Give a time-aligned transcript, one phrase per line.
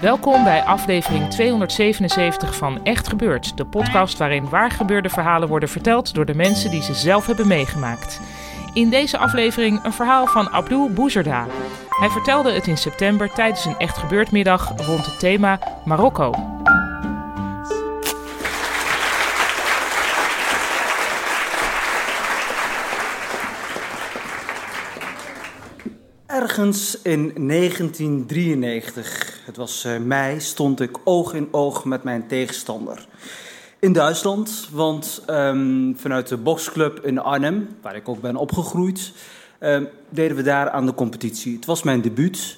[0.00, 6.24] Welkom bij aflevering 277 van Echt Gebeurd, de podcast waarin waargebeurde verhalen worden verteld door
[6.24, 8.20] de mensen die ze zelf hebben meegemaakt.
[8.74, 11.46] In deze aflevering een verhaal van Abdul Boezerda.
[11.88, 16.32] Hij vertelde het in september tijdens een Echt Gebeurd middag rond het thema Marokko.
[26.26, 33.06] Ergens in 1993, het was uh, mei, stond ik oog in oog met mijn tegenstander.
[33.78, 39.12] In Duitsland, want um, vanuit de boxclub in Arnhem, waar ik ook ben opgegroeid,
[39.60, 41.54] um, deden we daar aan de competitie.
[41.56, 42.56] Het was mijn debuut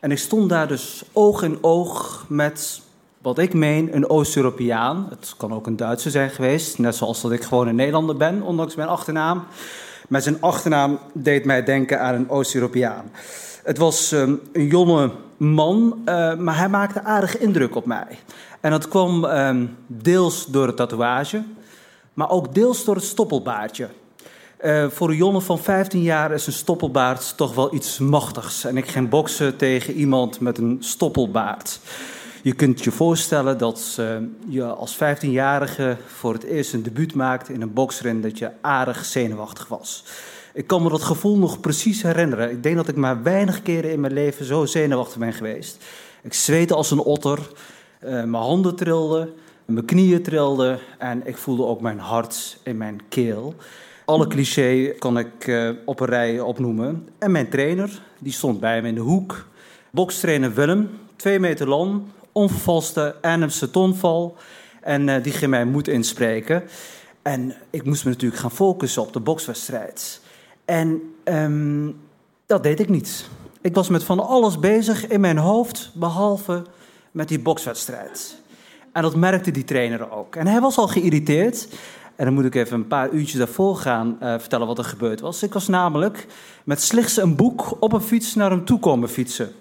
[0.00, 2.80] en ik stond daar dus oog in oog met
[3.22, 5.06] wat ik meen een Oost-Europeaan.
[5.10, 8.42] Het kan ook een Duitser zijn geweest, net zoals dat ik gewoon een Nederlander ben,
[8.42, 9.44] ondanks mijn achternaam.
[10.08, 13.10] Maar zijn achternaam deed mij denken aan een Oost-Europeaan.
[13.64, 18.18] Het was um, een jonge man, uh, maar hij maakte aardige indruk op mij.
[18.60, 21.42] En dat kwam um, deels door het tatoeage,
[22.14, 23.88] maar ook deels door het stoppelbaardje.
[24.64, 28.64] Uh, voor een jongen van 15 jaar is een stoppelbaard toch wel iets machtigs.
[28.64, 31.80] En ik ging boksen tegen iemand met een stoppelbaard.
[32.42, 34.06] Je kunt je voorstellen dat uh,
[34.48, 39.04] je als 15-jarige voor het eerst een debuut maakt in een boksren, dat je aardig
[39.04, 40.04] zenuwachtig was.
[40.54, 42.50] Ik kan me dat gevoel nog precies herinneren.
[42.50, 45.84] Ik denk dat ik maar weinig keren in mijn leven zo zenuwachtig ben geweest.
[46.22, 49.32] Ik zweette als een otter, uh, mijn handen trilden,
[49.64, 53.54] mijn knieën trilden en ik voelde ook mijn hart in mijn keel.
[54.04, 57.08] Alle cliché kan ik uh, op een rij opnoemen.
[57.18, 59.46] En mijn trainer, die stond bij me in de hoek.
[59.90, 64.36] Bokstrainer Willem, twee meter lang, onvervalste Arnhemse tonval.
[64.80, 66.62] En uh, die ging mij moed inspreken.
[67.22, 70.22] En ik moest me natuurlijk gaan focussen op de bokswedstrijd.
[70.64, 71.96] En um,
[72.46, 73.28] dat deed ik niet.
[73.60, 76.62] Ik was met van alles bezig in mijn hoofd, behalve
[77.10, 78.36] met die bokswedstrijd.
[78.92, 80.36] En dat merkte die trainer ook.
[80.36, 81.68] En hij was al geïrriteerd.
[82.16, 85.20] En dan moet ik even een paar uurtjes daarvoor gaan uh, vertellen wat er gebeurd
[85.20, 85.42] was.
[85.42, 86.26] Ik was namelijk
[86.64, 89.52] met slechts een boek op een fiets naar hem toe komen fietsen.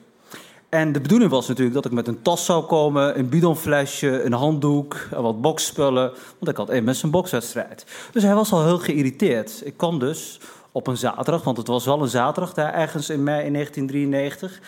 [0.69, 4.33] En de bedoeling was natuurlijk dat ik met een tas zou komen, een bidonflesje, een
[4.33, 6.11] handdoek, wat boksspullen.
[6.39, 7.85] Want ik had immers een bokswedstrijd.
[8.11, 9.61] Dus hij was al heel geïrriteerd.
[9.65, 10.39] Ik kwam dus
[10.73, 14.61] op een zaterdag, want het was wel een zaterdag daar ergens in mei in 1993.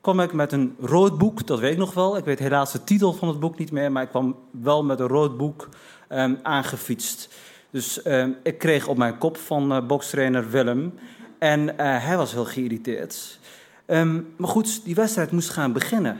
[0.00, 2.16] kwam ik met een rood boek, dat weet ik nog wel.
[2.16, 5.00] Ik weet helaas de titel van het boek niet meer, maar ik kwam wel met
[5.00, 5.68] een rood boek
[6.08, 7.28] um, aangefietst.
[7.70, 10.94] Dus um, ik kreeg op mijn kop van uh, bokstrainer Willem.
[11.38, 13.38] En uh, hij was heel geïrriteerd.
[13.86, 16.18] Um, maar goed, die wedstrijd moest gaan beginnen.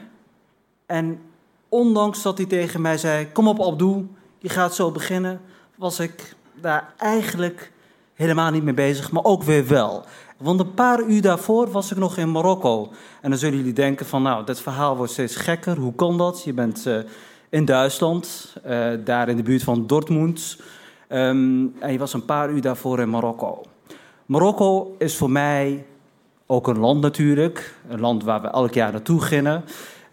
[0.87, 1.21] En
[1.69, 4.07] ondanks dat hij tegen mij zei: Kom op, Abdul,
[4.39, 5.41] je gaat zo beginnen,
[5.77, 7.72] was ik daar eigenlijk
[8.23, 10.05] helemaal niet mee bezig, maar ook weer wel.
[10.37, 12.93] Want een paar uur daarvoor was ik nog in Marokko.
[13.21, 15.77] En dan zullen jullie denken: van nou, dit verhaal wordt steeds gekker.
[15.77, 16.43] Hoe kan dat?
[16.45, 16.97] Je bent uh,
[17.49, 20.57] in Duitsland, uh, daar in de buurt van Dortmund.
[21.09, 23.63] Um, en je was een paar uur daarvoor in Marokko.
[24.27, 25.87] Marokko is voor mij
[26.47, 29.65] ook een land natuurlijk, een land waar we elk jaar naartoe gingen.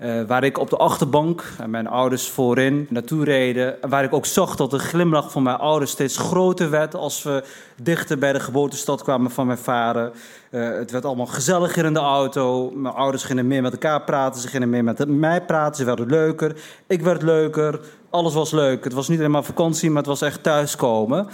[0.01, 3.77] Uh, waar ik op de achterbank en mijn ouders voorin naartoe reden.
[3.89, 7.43] Waar ik ook zag dat de glimlach van mijn ouders steeds groter werd als we
[7.81, 10.11] dichter bij de geboortestad kwamen van mijn vader.
[10.51, 12.71] Uh, het werd allemaal gezelliger in de auto.
[12.75, 15.75] Mijn ouders gingen meer met elkaar praten, ze gingen meer met mij praten.
[15.75, 16.55] Ze werden leuker,
[16.87, 17.79] ik werd leuker.
[18.09, 18.83] Alles was leuk.
[18.83, 21.27] Het was niet alleen maar vakantie, maar het was echt thuiskomen.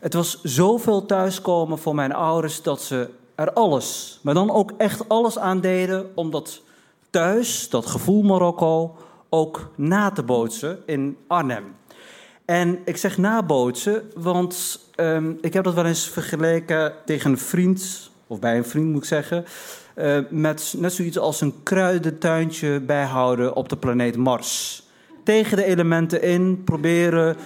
[0.00, 5.08] Het was zoveel thuiskomen voor mijn ouders dat ze er alles, maar dan ook echt
[5.08, 6.60] alles aan deden om dat
[7.12, 8.96] thuis, dat gevoel Marokko,
[9.28, 11.64] ook na te bootsen in Arnhem.
[12.44, 18.10] En ik zeg nabootsen, want um, ik heb dat wel eens vergeleken tegen een vriend,
[18.26, 19.44] of bij een vriend moet ik zeggen,
[19.96, 24.82] uh, met net zoiets als een kruidentuintje bijhouden op de planeet Mars.
[25.24, 27.36] Tegen de elementen in proberen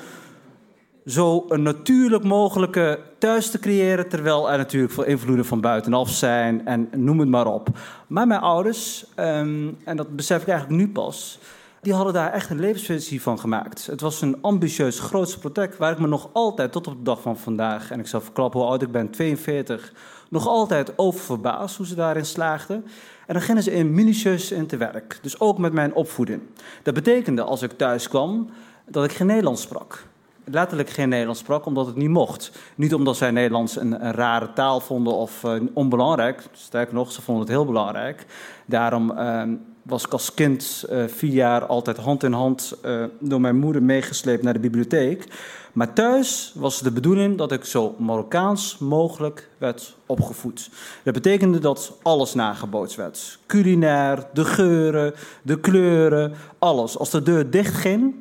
[1.06, 6.66] zo een natuurlijk mogelijke thuis te creëren, terwijl er natuurlijk veel invloeden van buitenaf zijn
[6.66, 7.68] en noem het maar op.
[8.06, 11.38] Maar mijn ouders, ehm, en dat besef ik eigenlijk nu pas,
[11.80, 13.86] die hadden daar echt een levensvisie van gemaakt.
[13.86, 17.20] Het was een ambitieus grootste project waar ik me nog altijd tot op de dag
[17.20, 19.92] van vandaag, en ik zal verklappen hoe oud ik ben, 42,
[20.28, 22.84] nog altijd over verbaasd hoe ze daarin slaagden.
[23.26, 25.18] En dan gingen ze in minutieus in te werk.
[25.22, 26.42] Dus ook met mijn opvoeding.
[26.82, 28.50] Dat betekende als ik thuis kwam
[28.86, 30.04] dat ik geen Nederlands sprak.
[30.50, 32.50] Letterlijk geen Nederlands sprak, omdat het niet mocht.
[32.74, 36.42] Niet omdat zij Nederlands een, een rare taal vonden of uh, onbelangrijk.
[36.52, 38.26] Sterker nog, ze vonden het heel belangrijk.
[38.66, 39.42] Daarom uh,
[39.82, 43.82] was ik als kind uh, vier jaar altijd hand in hand uh, door mijn moeder
[43.82, 45.26] meegesleept naar de bibliotheek.
[45.72, 50.70] Maar thuis was de bedoeling dat ik zo Marokkaans mogelijk werd opgevoed.
[51.02, 53.38] Dat betekende dat alles nagebootst werd.
[53.46, 56.98] Culinair, de geuren, de kleuren, alles.
[56.98, 58.14] Als de deur dicht ging,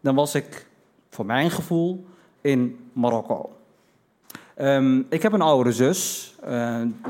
[0.00, 0.66] dan was ik,
[1.16, 2.06] voor mijn gevoel,
[2.40, 3.50] in Marokko.
[4.60, 6.34] Um, ik heb een oudere zus.
[6.44, 6.48] Uh,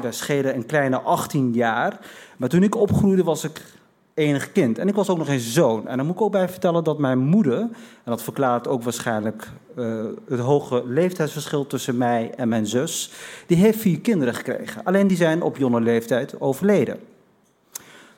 [0.00, 1.98] wij schelen een kleine 18 jaar.
[2.36, 3.62] Maar toen ik opgroeide was ik
[4.14, 4.78] enig kind.
[4.78, 5.88] En ik was ook nog een zoon.
[5.88, 7.70] En dan moet ik ook bij vertellen dat mijn moeder, en
[8.04, 13.10] dat verklaart ook waarschijnlijk uh, het hoge leeftijdsverschil tussen mij en mijn zus,
[13.46, 14.84] die heeft vier kinderen gekregen.
[14.84, 16.98] Alleen die zijn op jonge leeftijd overleden.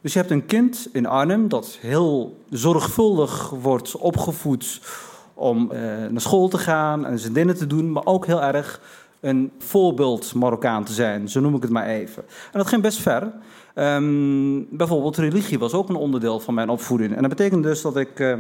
[0.01, 4.81] Dus je hebt een kind in Arnhem dat heel zorgvuldig wordt opgevoed
[5.39, 5.81] om uh,
[6.11, 8.81] naar school te gaan en zijn dingen te doen, maar ook heel erg
[9.21, 12.23] een voorbeeld Marokkaan te zijn, zo noem ik het maar even.
[12.53, 13.33] En dat ging best ver.
[13.75, 17.15] Um, bijvoorbeeld religie was ook een onderdeel van mijn opvoeding.
[17.15, 18.39] En dat betekent dus dat ik, uh,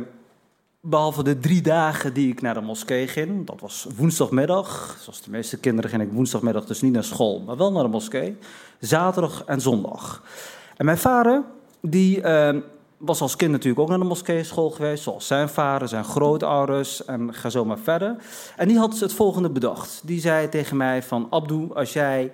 [0.80, 5.30] behalve de drie dagen die ik naar de moskee ging, dat was woensdagmiddag, zoals de
[5.30, 8.36] meeste kinderen ging ik woensdagmiddag dus niet naar school, maar wel naar de moskee,
[8.78, 10.22] zaterdag en zondag.
[10.76, 11.42] En mijn vader,
[11.80, 12.56] die uh,
[12.98, 17.34] was als kind natuurlijk ook naar de moskeeschool geweest, zoals zijn vader, zijn grootouders en
[17.34, 18.16] ga zo maar verder.
[18.56, 20.00] En die had het volgende bedacht.
[20.04, 22.32] Die zei tegen mij van, Abdou, als jij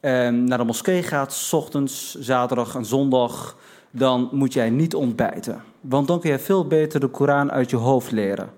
[0.00, 3.56] um, naar de moskee gaat, s ochtends, zaterdag en zondag,
[3.90, 5.62] dan moet jij niet ontbijten.
[5.80, 8.50] Want dan kun je veel beter de Koran uit je hoofd leren.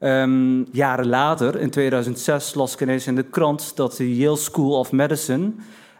[0.00, 4.78] Um, jaren later, in 2006, las ik ineens in de krant dat de Yale School
[4.78, 5.52] of Medicine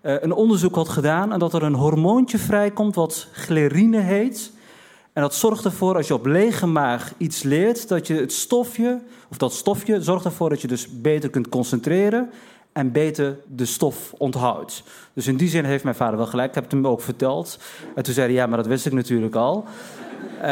[0.08, 4.52] een onderzoek had gedaan en dat er een hormoontje vrijkomt wat glerine heet.
[5.12, 9.00] En dat zorgt ervoor, als je op lege maag iets leert, dat je het stofje,
[9.30, 12.30] of dat stofje zorgt ervoor dat je dus beter kunt concentreren
[12.72, 14.82] en beter de stof onthoudt.
[15.12, 16.48] Dus in die zin heeft mijn vader wel gelijk.
[16.48, 17.58] Ik heb het hem ook verteld.
[17.94, 19.64] En toen zei hij, ja, maar dat wist ik natuurlijk al.
[20.36, 20.44] Uh,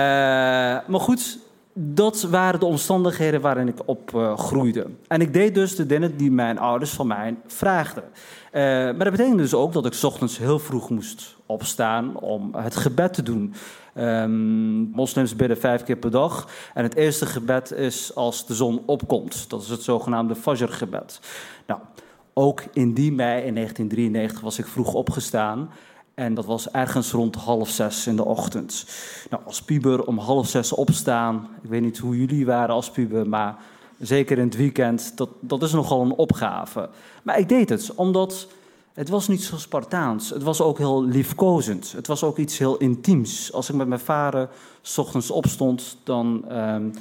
[0.86, 1.38] maar goed,
[1.78, 4.86] dat waren de omstandigheden waarin ik op uh, groeide.
[5.08, 8.02] En ik deed dus de dingen die mijn ouders van mij vraagden.
[8.02, 12.76] Uh, maar dat betekende dus ook dat ik ochtends heel vroeg moest opstaan om het
[12.76, 13.54] gebed te doen.
[13.98, 16.48] Um, moslims bidden vijf keer per dag.
[16.74, 19.50] En het eerste gebed is als de zon opkomt.
[19.50, 21.20] Dat is het zogenaamde Fajr-gebed.
[21.66, 21.80] Nou,
[22.34, 25.70] ook in die mei in 1993 was ik vroeg opgestaan.
[26.16, 28.86] En dat was ergens rond half zes in de ochtend.
[29.30, 31.48] Nou, als puber om half zes opstaan.
[31.62, 33.56] Ik weet niet hoe jullie waren als puber, maar
[33.98, 35.16] zeker in het weekend.
[35.16, 36.88] Dat, dat is nogal een opgave.
[37.22, 38.46] Maar ik deed het, omdat
[38.92, 40.30] het was niet zo Spartaans.
[40.30, 41.92] Het was ook heel liefkozend.
[41.92, 43.52] Het was ook iets heel intiems.
[43.52, 44.48] Als ik met mijn vader
[44.82, 46.44] s ochtends opstond, dan...
[46.52, 46.92] Um,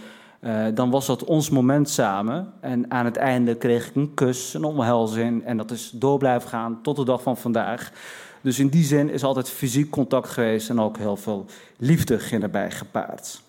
[0.46, 2.54] uh, dan was dat ons moment samen.
[2.60, 5.44] En aan het einde kreeg ik een kus, een omhelzing.
[5.46, 7.92] En dat is door blijven gaan tot de dag van vandaag.
[8.42, 11.46] Dus in die zin is altijd fysiek contact geweest en ook heel veel
[11.78, 13.42] liefde ging erbij gepaard.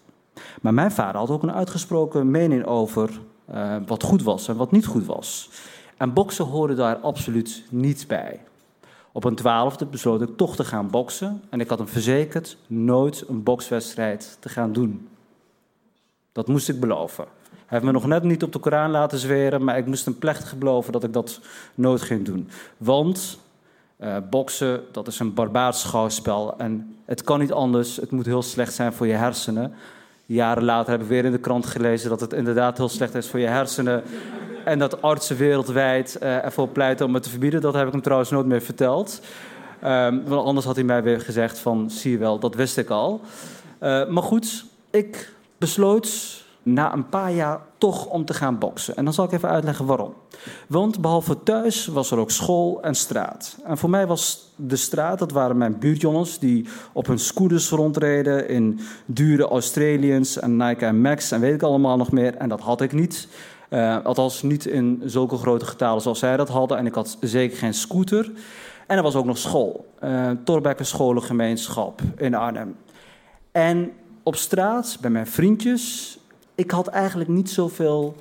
[0.61, 3.21] Maar mijn vader had ook een uitgesproken mening over
[3.55, 5.51] uh, wat goed was en wat niet goed was.
[5.97, 8.41] En boksen hoorde daar absoluut niet bij.
[9.13, 11.43] Op een twaalfde besloot ik toch te gaan boksen.
[11.51, 15.09] En ik had hem verzekerd nooit een bokswedstrijd te gaan doen.
[16.37, 17.25] Dat moest ik beloven.
[17.51, 20.19] Hij heeft me nog net niet op de Koran laten zweren, maar ik moest hem
[20.19, 21.41] plechtig beloven dat ik dat
[21.75, 22.49] nooit ging doen.
[22.77, 23.39] Want
[24.01, 27.97] uh, boksen, dat is een barbaars schouwspel en het kan niet anders.
[27.97, 29.75] Het moet heel slecht zijn voor je hersenen.
[30.27, 33.29] Jaren later heb ik weer in de krant gelezen dat het inderdaad heel slecht is
[33.29, 34.03] voor je hersenen.
[34.65, 37.61] En dat artsen wereldwijd uh, ervoor pleiten om het te verbieden.
[37.61, 39.21] Dat heb ik hem trouwens nooit meer verteld.
[39.85, 42.91] Um, want anders had hij mij weer gezegd van, zie je wel, dat wist ik
[42.91, 43.21] al.
[43.83, 48.97] Uh, maar goed, ik besloot na een paar jaar toch om te gaan boksen.
[48.97, 50.15] En dan zal ik even uitleggen waarom.
[50.69, 53.57] Want behalve thuis was er ook school en straat.
[53.65, 56.39] En voor mij was de straat, dat waren mijn buurtjongens...
[56.39, 61.31] die op hun scooters rondreden in dure Australians en Nike en Max...
[61.31, 62.37] en weet ik allemaal nog meer.
[62.37, 63.29] En dat had ik niet.
[63.71, 66.79] Uh, althans niet in zulke grote getalen zoals zij dat hadden.
[66.79, 68.33] En ik had zeker geen scooter.
[68.87, 69.87] En er was ook nog school.
[70.05, 72.77] Uh, Torbekke Scholengemeenschap in Arnhem.
[73.53, 73.93] En
[74.27, 76.19] op straat, bij mijn vriendjes,
[76.55, 78.17] ik had eigenlijk niet zoveel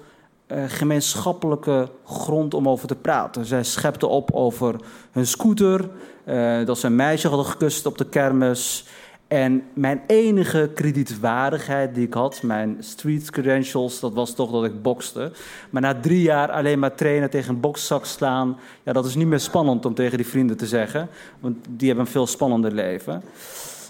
[0.47, 3.45] uh, gemeenschappelijke grond om over te praten.
[3.45, 4.75] Zij schepten op over
[5.11, 5.89] hun scooter,
[6.25, 8.85] uh, dat ze een meisje hadden gekust op de kermis.
[9.27, 14.81] En mijn enige kredietwaardigheid die ik had, mijn street credentials, dat was toch dat ik
[14.81, 15.31] bokste.
[15.69, 19.27] Maar na drie jaar alleen maar trainen tegen een bokszak slaan, ja, dat is niet
[19.27, 21.07] meer spannend om tegen die vrienden te zeggen.
[21.39, 23.23] Want die hebben een veel spannender leven.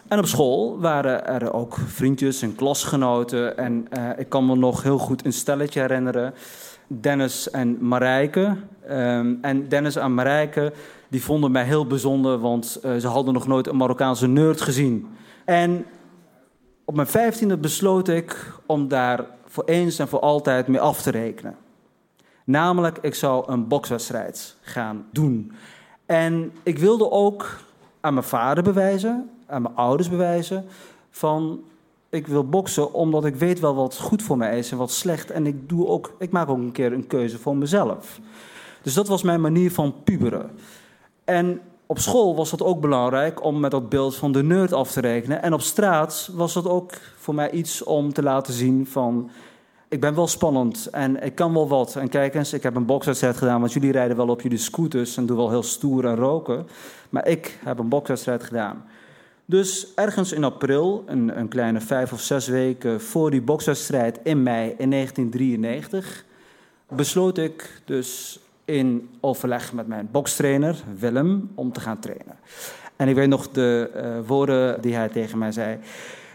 [0.07, 3.57] En op school waren er ook vriendjes en klasgenoten.
[3.57, 6.33] En uh, ik kan me nog heel goed een stelletje herinneren.
[6.88, 8.55] Dennis en Marijke.
[8.89, 10.74] Um, en Dennis en Marijke
[11.09, 15.07] die vonden mij heel bijzonder, want uh, ze hadden nog nooit een Marokkaanse nerd gezien.
[15.45, 15.85] En
[16.85, 21.12] op mijn vijftiende besloot ik om daar voor eens en voor altijd mee af te
[21.12, 21.55] rekenen.
[22.43, 25.51] Namelijk, ik zou een bokswedstrijd gaan doen.
[26.05, 27.59] En ik wilde ook
[28.01, 30.66] aan mijn vader bewijzen, aan mijn ouders bewijzen,
[31.10, 31.64] van
[32.10, 35.32] ik wil boksen omdat ik weet wel wat goed voor mij is en wat slecht.
[35.32, 38.20] En ik, doe ook, ik maak ook een keer een keuze voor mezelf.
[38.82, 40.52] Dus dat was mijn manier van puberen.
[41.24, 44.92] En op school was dat ook belangrijk om met dat beeld van de nerd af
[44.92, 45.42] te rekenen.
[45.42, 49.30] En op straat was dat ook voor mij iets om te laten zien van...
[49.88, 51.96] ik ben wel spannend en ik kan wel wat.
[51.96, 53.60] En kijk eens, ik heb een bokswedstrijd gedaan...
[53.60, 56.68] want jullie rijden wel op jullie scooters en doen wel heel stoer en roken.
[57.10, 58.86] Maar ik heb een bokswedstrijd gedaan.
[59.46, 64.44] Dus ergens in april, een, een kleine vijf of zes weken voor die bokswedstrijd in
[64.44, 66.25] mei in 1993...
[66.90, 72.38] besloot ik dus in overleg met mijn bokstrainer Willem om te gaan trainen.
[72.96, 75.78] En ik weet nog de uh, woorden die hij tegen mij zei.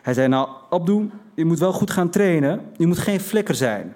[0.02, 2.60] Hij zei: Nou, Abdoe, je moet wel goed gaan trainen.
[2.76, 3.94] Je moet geen flikker zijn.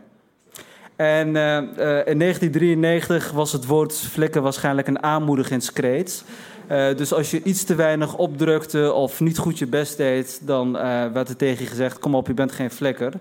[0.96, 6.24] En uh, uh, in 1993 was het woord flikker waarschijnlijk een aanmoedigingskreet.
[6.68, 10.72] dus als je iets te weinig opdrukte of niet goed je best deed, dan
[11.12, 13.12] werd er tegen je gezegd: Kom op, je bent geen flikker.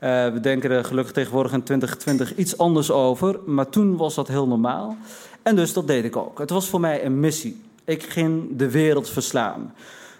[0.00, 3.38] Uh, we denken er gelukkig tegenwoordig in 2020 iets anders over.
[3.46, 4.96] Maar toen was dat heel normaal.
[5.42, 6.38] En dus dat deed ik ook.
[6.38, 7.62] Het was voor mij een missie.
[7.84, 9.74] Ik ging de wereld verslaan.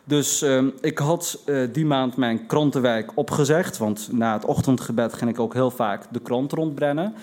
[0.09, 3.79] Dus uh, ik had uh, die maand mijn krantenwijk opgezegd.
[3.79, 7.15] Want na het ochtendgebed ging ik ook heel vaak de krant rondbrennen.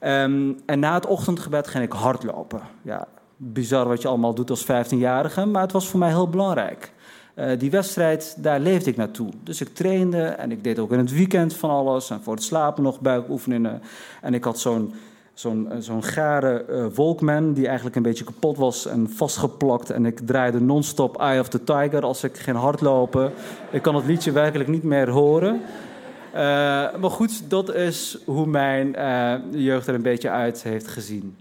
[0.00, 2.60] Um, en na het ochtendgebed ging ik hardlopen.
[2.82, 5.44] Ja, bizar wat je allemaal doet als 15-jarige.
[5.44, 6.92] Maar het was voor mij heel belangrijk.
[7.36, 9.30] Uh, die wedstrijd, daar leefde ik naartoe.
[9.44, 12.10] Dus ik trainde en ik deed ook in het weekend van alles.
[12.10, 13.82] En voor het slapen nog buikoefeningen.
[14.20, 14.94] En ik had zo'n
[15.42, 19.90] zo'n zo'n gare uh, Walkman die eigenlijk een beetje kapot was en vastgeplakt.
[19.90, 23.32] En ik draaide non-stop Eye of the Tiger als ik ging hardlopen.
[23.70, 25.54] Ik kan het liedje werkelijk niet meer horen.
[25.54, 26.38] Uh,
[27.00, 28.90] maar goed, dat is hoe mijn
[29.50, 31.36] jeugd er een beetje uit heeft gezien.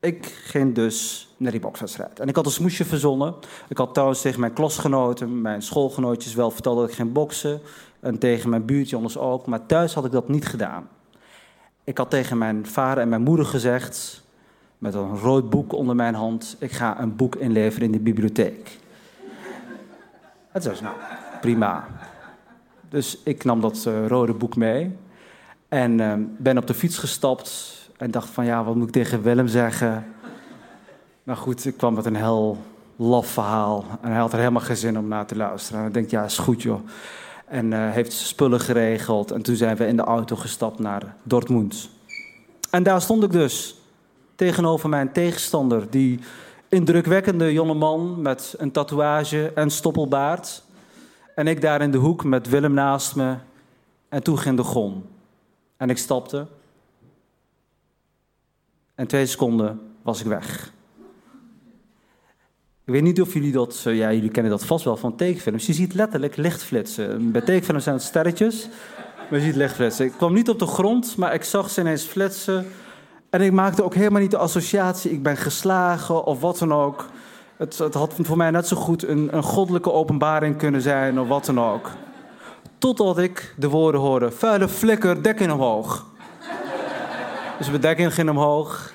[0.00, 2.20] Ik ging dus naar die bokswedstrijd.
[2.20, 3.34] En ik had een smoesje verzonnen.
[3.68, 7.60] Ik had trouwens tegen mijn klasgenoten, mijn schoolgenootjes wel verteld dat ik ging boksen.
[8.00, 9.46] En tegen mijn buurtje anders ook.
[9.46, 10.88] Maar thuis had ik dat niet gedaan.
[11.90, 14.22] Ik had tegen mijn vader en mijn moeder gezegd,
[14.78, 18.78] met een rood boek onder mijn hand, ik ga een boek inleveren in de bibliotheek.
[20.48, 20.94] Het was nou
[21.40, 21.86] prima.
[22.88, 24.96] Dus ik nam dat uh, rode boek mee
[25.68, 29.22] en uh, ben op de fiets gestapt en dacht van ja, wat moet ik tegen
[29.22, 30.06] Willem zeggen?
[31.22, 32.58] Maar goed, ik kwam met een heel
[32.96, 33.84] laf verhaal.
[34.00, 35.80] En hij had er helemaal geen zin om naar te luisteren.
[35.80, 36.80] En ik denk, ja, is goed joh.
[37.50, 39.30] En uh, heeft spullen geregeld.
[39.30, 41.90] En toen zijn we in de auto gestapt naar Dortmund.
[42.70, 43.74] En daar stond ik dus.
[44.34, 45.90] Tegenover mijn tegenstander.
[45.90, 46.20] Die
[46.68, 50.62] indrukwekkende jongeman met een tatoeage en stoppelbaard.
[51.34, 53.34] En ik daar in de hoek met Willem naast me.
[54.08, 55.04] En toen ging de gon.
[55.76, 56.46] En ik stapte.
[58.94, 60.72] En twee seconden was ik weg.
[62.90, 65.66] Ik weet niet of jullie dat, ja, jullie kennen dat vast wel van tekenfilms.
[65.66, 67.32] Je ziet letterlijk lichtflitsen.
[67.32, 68.68] Bij tekenfilms zijn het sterretjes,
[69.30, 70.06] maar je ziet lichtflitsen.
[70.06, 72.66] Ik kwam niet op de grond, maar ik zag ze ineens flitsen.
[73.28, 77.06] En ik maakte ook helemaal niet de associatie, ik ben geslagen of wat dan ook.
[77.56, 81.28] Het, het had voor mij net zo goed een, een goddelijke openbaring kunnen zijn of
[81.28, 81.90] wat dan ook.
[82.78, 86.06] Totdat ik de woorden hoorde, vuile flikker, dekking omhoog.
[87.58, 88.92] Dus de bedekking ging omhoog.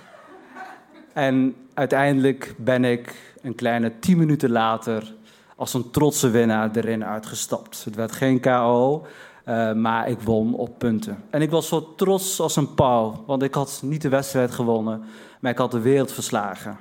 [1.14, 5.14] En uiteindelijk ben ik een kleine tien minuten later
[5.56, 7.84] als een trotse winnaar erin uitgestapt.
[7.84, 9.06] Het werd geen KO,
[9.46, 11.24] uh, maar ik won op punten.
[11.30, 15.04] En ik was zo trots als een pauw, want ik had niet de wedstrijd gewonnen,
[15.40, 16.78] maar ik had de wereld verslagen.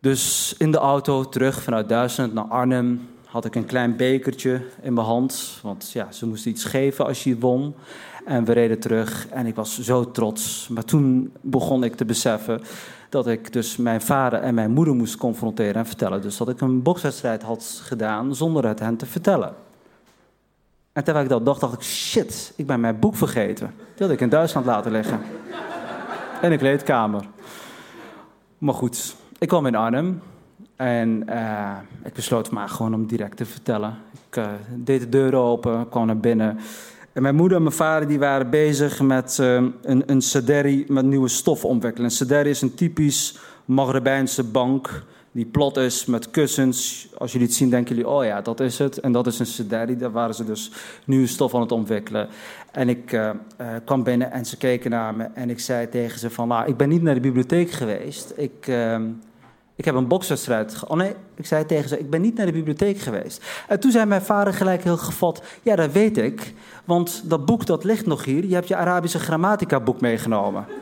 [0.00, 4.94] Dus in de auto terug vanuit Duitsland naar Arnhem had ik een klein bekertje in
[4.94, 5.58] mijn hand.
[5.62, 7.74] Want ja, ze moesten iets geven als je won.
[8.24, 10.68] En we reden terug en ik was zo trots.
[10.68, 12.60] Maar toen begon ik te beseffen
[13.12, 16.22] dat ik dus mijn vader en mijn moeder moest confronteren en vertellen.
[16.22, 19.54] Dus dat ik een bokswedstrijd had gedaan zonder het hen te vertellen.
[20.92, 23.74] En terwijl ik dat dacht, dacht ik, shit, ik ben mijn boek vergeten.
[23.76, 25.20] Die had ik in Duitsland laten liggen.
[26.42, 27.24] In de kleedkamer.
[28.58, 30.22] Maar goed, ik kwam in Arnhem.
[30.76, 33.98] En uh, ik besloot maar gewoon om direct te vertellen.
[34.28, 36.58] Ik uh, deed de deur open, kwam naar binnen.
[37.12, 41.04] En mijn moeder en mijn vader die waren bezig met uh, een, een sederi met
[41.04, 42.08] nieuwe stof ontwikkelen.
[42.08, 47.08] Een sederi is een typisch Maghrebijnse bank die plat is met kussens.
[47.18, 49.00] Als jullie het zien, denken jullie, oh ja, dat is het.
[49.00, 49.96] En dat is een sederi.
[49.96, 50.72] Daar waren ze dus
[51.04, 52.28] nieuwe stof aan het ontwikkelen.
[52.72, 55.24] En ik uh, uh, kwam binnen en ze keken naar me.
[55.34, 58.32] En ik zei tegen ze van, nou, ik ben niet naar de bibliotheek geweest.
[58.36, 58.96] Ik, uh,
[59.82, 60.76] ik heb een bokswedstrijd.
[60.86, 63.44] Oh nee, ik zei tegen ze, ik ben niet naar de bibliotheek geweest.
[63.68, 66.54] En toen zei mijn vader gelijk heel gevat, ja, dat weet ik.
[66.84, 68.44] Want dat boek, dat ligt nog hier.
[68.44, 70.66] Je hebt je Arabische grammatica boek meegenomen.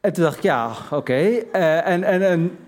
[0.00, 1.12] En toen dacht ik, ja, oké.
[1.12, 2.58] Uh, en, en, en,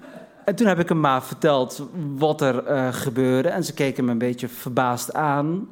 [0.44, 1.86] en, toen heb ik hem maar verteld
[2.16, 3.48] wat er uh, gebeurde.
[3.48, 5.68] En ze keken me een beetje verbaasd aan.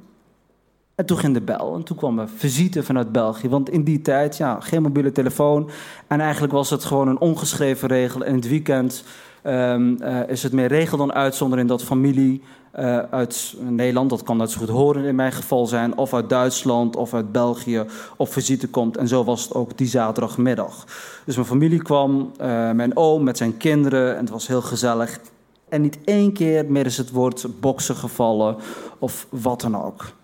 [1.01, 1.75] En toen ging de bel.
[1.75, 3.49] En toen kwam een visite vanuit België.
[3.49, 5.71] Want in die tijd, ja, geen mobiele telefoon.
[6.07, 8.21] En eigenlijk was het gewoon een ongeschreven regel.
[8.21, 9.05] En in het weekend
[9.45, 12.43] um, uh, is het meer regel dan uitzondering dat familie
[12.79, 16.29] uh, uit Nederland, dat kan net zo goed horen in mijn geval zijn, of uit
[16.29, 17.85] Duitsland of uit België
[18.17, 18.97] op visite komt.
[18.97, 20.85] En zo was het ook die zaterdagmiddag.
[21.25, 25.21] Dus mijn familie kwam, uh, mijn oom met zijn kinderen, en het was heel gezellig.
[25.69, 28.57] En niet één keer meer is het woord boksen gevallen
[28.99, 30.19] of wat dan ook.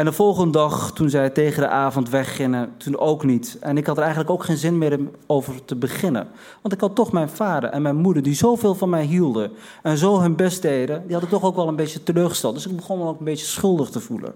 [0.00, 3.56] En de volgende dag, toen zij tegen de avond weggingen, toen ook niet.
[3.60, 6.28] En ik had er eigenlijk ook geen zin meer over te beginnen.
[6.62, 9.50] Want ik had toch mijn vader en mijn moeder, die zoveel van mij hielden
[9.82, 12.54] en zo hun best deden, die had ik toch ook wel een beetje teleurgesteld.
[12.54, 14.34] Dus ik begon me ook een beetje schuldig te voelen.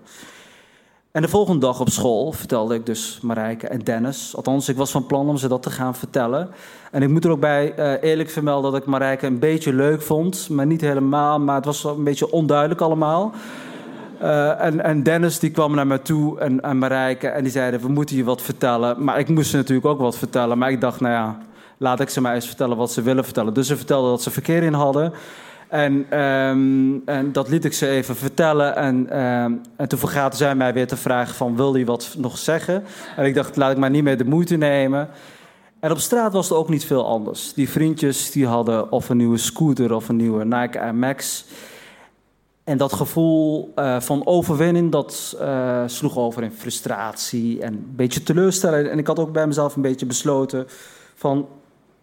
[1.10, 4.36] En de volgende dag op school vertelde ik dus Marijke en Dennis.
[4.36, 6.48] Althans, ik was van plan om ze dat te gaan vertellen.
[6.90, 10.02] En ik moet er ook bij uh, eerlijk vermelden dat ik Marijke een beetje leuk
[10.02, 10.48] vond.
[10.48, 13.32] Maar niet helemaal, maar het was een beetje onduidelijk allemaal.
[14.24, 17.80] Uh, en, en, Dennis die kwam naar me toe en, en Marijke en die zeiden:
[17.80, 19.04] We moeten je wat vertellen.
[19.04, 20.58] Maar ik moest ze natuurlijk ook wat vertellen.
[20.58, 21.38] Maar ik dacht: Nou ja,
[21.76, 23.54] laat ik ze maar eens vertellen wat ze willen vertellen.
[23.54, 25.12] Dus ze vertelden dat ze verkeer in hadden.
[25.68, 28.76] En, um, en dat liet ik ze even vertellen.
[28.76, 32.38] En, um, en toen vergaten zij mij weer te vragen: van, Wil je wat nog
[32.38, 32.84] zeggen?
[33.16, 35.08] En ik dacht: Laat ik maar niet meer de moeite nemen.
[35.80, 37.54] En op straat was het ook niet veel anders.
[37.54, 41.44] Die vriendjes die hadden of een nieuwe scooter of een nieuwe Nike Air Max.
[42.64, 48.22] En dat gevoel uh, van overwinning, dat uh, sloeg over in frustratie en een beetje
[48.22, 48.88] teleurstelling.
[48.88, 50.66] En ik had ook bij mezelf een beetje besloten
[51.14, 51.48] van...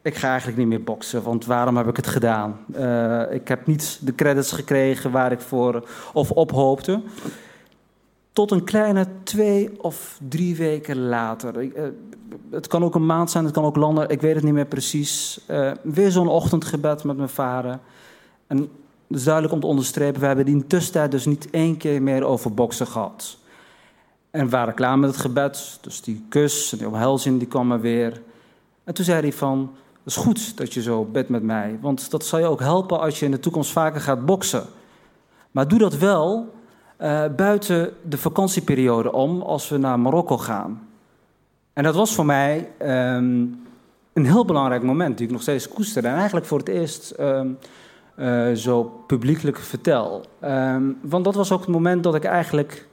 [0.02, 2.60] ik ga eigenlijk niet meer boksen, want waarom heb ik het gedaan?
[2.76, 7.02] Uh, ik heb niet de credits gekregen waar ik voor of op hoopte.
[8.34, 11.72] Tot een kleine twee of drie weken later.
[12.52, 14.66] het kan ook een maand zijn, het kan ook langer, ik weet het niet meer
[14.66, 15.40] precies.
[15.82, 17.80] weer zo'n ochtendgebed met mijn vader.
[18.48, 18.70] En
[19.16, 20.22] is duidelijk om te onderstrepen.
[20.22, 23.38] We hebben in tussentijd dus niet één keer meer over boksen gehad.
[24.32, 25.78] En we waren klaar met het gebed.
[25.82, 28.22] Dus die kus en die omhelzing die kwam er weer.
[28.84, 29.72] En toen zei hij van,
[30.04, 31.78] het is goed dat je zo bidt met mij.
[31.82, 34.66] Want dat zal je ook helpen als je in de toekomst vaker gaat boksen.
[35.52, 36.54] Maar doe dat wel
[37.02, 40.88] uh, buiten de vakantieperiode om als we naar Marokko gaan.
[41.74, 43.66] En dat was voor mij um,
[44.14, 46.06] een heel belangrijk moment die ik nog steeds koester.
[46.06, 47.14] En eigenlijk voor het eerst...
[47.20, 47.58] Um,
[48.16, 50.26] uh, zo publiekelijk vertel.
[50.44, 52.88] Um, want dat was ook het moment dat ik eigenlijk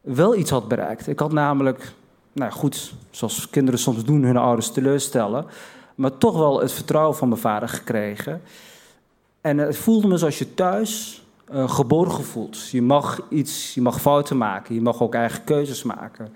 [0.00, 1.06] wel iets had bereikt.
[1.06, 1.92] Ik had namelijk,
[2.32, 5.46] nou goed, zoals kinderen soms doen, hun ouders teleurstellen,
[5.94, 8.42] maar toch wel het vertrouwen van mijn vader gekregen.
[9.40, 12.68] En het voelde me zoals je thuis uh, geborgen voelt.
[12.68, 16.34] Je mag iets, je mag fouten maken, je mag ook eigen keuzes maken.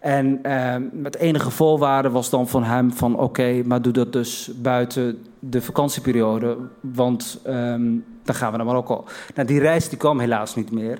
[0.00, 4.50] En uh, met enige voorwaarde was dan van hem van oké, maar doe dat dus
[4.56, 9.04] buiten de vakantieperiode, want um, dan gaan we naar Marokko.
[9.34, 10.98] Nou, die reis die kwam helaas niet meer,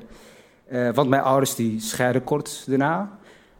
[0.73, 3.11] uh, want mijn ouders die scheiden kort daarna.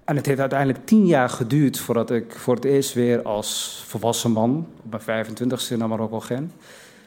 [0.05, 4.31] En het heeft uiteindelijk tien jaar geduurd voordat ik voor het eerst weer als volwassen
[4.31, 6.51] man op mijn 25ste naar Marokko ging.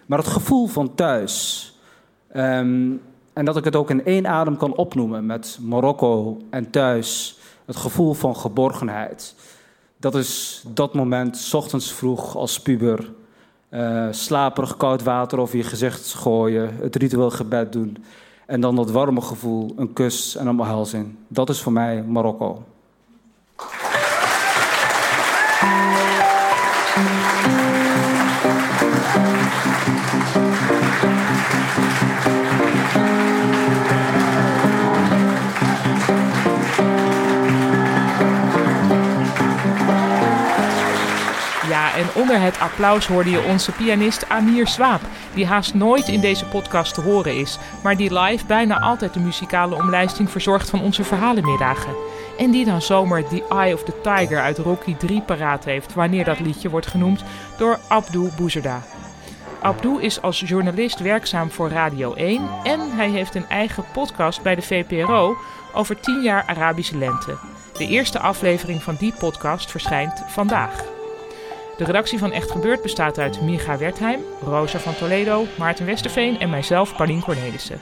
[0.06, 1.68] Maar het gevoel van thuis,
[2.36, 3.02] um,
[3.34, 7.76] en dat ik het ook in één adem kan opnoemen met Marokko en thuis het
[7.76, 9.36] gevoel van geborgenheid.
[9.98, 13.12] Dat is dat moment, ochtends vroeg als puber,
[13.70, 18.04] uh, slaperig koud water over je gezicht gooien, het ritueel gebed doen.
[18.46, 21.16] En dan dat warme gevoel, een kus en een omhelzing.
[21.28, 22.64] Dat is voor mij Marokko.
[42.34, 45.02] Onder het applaus hoorde je onze pianist Amir Swaap,
[45.34, 49.20] die haast nooit in deze podcast te horen is, maar die live bijna altijd de
[49.20, 51.96] muzikale omlijsting verzorgt van onze verhalenmiddagen.
[52.38, 56.24] En die dan zomaar The Eye of the Tiger uit Rocky 3 paraat heeft wanneer
[56.24, 57.24] dat liedje wordt genoemd
[57.58, 58.82] door Abdul Boezerda.
[59.62, 64.56] Abdul is als journalist werkzaam voor Radio 1 en hij heeft een eigen podcast bij
[64.56, 65.38] de VPRO
[65.74, 67.38] over 10 jaar Arabische lente.
[67.78, 70.93] De eerste aflevering van die podcast verschijnt vandaag.
[71.78, 76.50] De redactie van Echt Gebeurd bestaat uit Micha Wertheim, Rosa van Toledo, Maarten Westerveen en
[76.50, 77.82] mijzelf, Paulien Cornelissen.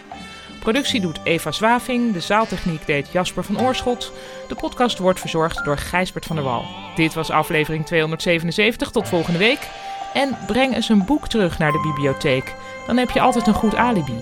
[0.60, 4.14] Productie doet Eva Zwaving, de zaaltechniek deed Jasper van Oorschot.
[4.48, 6.66] De podcast wordt verzorgd door Gijsbert van der Wal.
[6.96, 9.70] Dit was aflevering 277, tot volgende week.
[10.14, 12.56] En breng eens een boek terug naar de bibliotheek.
[12.88, 14.20] Dan heb je altijd een goed alibi.